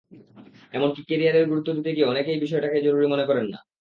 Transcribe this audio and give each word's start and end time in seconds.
এমনকি 0.73 1.01
ক্যারিয়ারে 1.07 1.41
গুরুত্ব 1.45 1.69
দিতে 1.77 1.91
গিয়ে 1.95 2.09
অনেকেই 2.11 2.39
বিয়েটাকে 2.41 2.77
জরুরি 2.81 3.07
মনে 3.07 3.25
করেন 3.25 3.45
না। 3.45 3.59